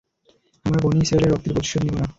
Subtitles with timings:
[0.65, 2.05] আমরা বনী ইসরাঈলের রক্তের প্রতিশোধ নিব না।